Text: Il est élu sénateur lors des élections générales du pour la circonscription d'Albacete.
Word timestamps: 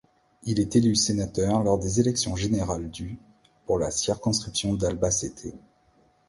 Il 0.41 0.59
est 0.59 0.75
élu 0.75 0.95
sénateur 0.95 1.61
lors 1.61 1.77
des 1.77 1.99
élections 1.99 2.35
générales 2.35 2.89
du 2.89 3.19
pour 3.67 3.77
la 3.77 3.91
circonscription 3.91 4.73
d'Albacete. 4.73 5.53